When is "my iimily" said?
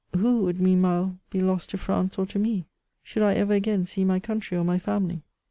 4.63-5.21